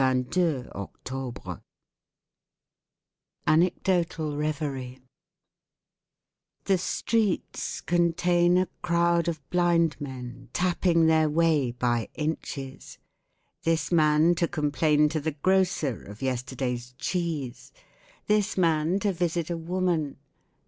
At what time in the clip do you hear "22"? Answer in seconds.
0.01-0.67